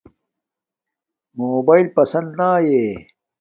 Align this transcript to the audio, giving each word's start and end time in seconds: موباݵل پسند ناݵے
موباݵل 1.37 1.85
پسند 1.95 2.29
ناݵے 2.39 2.83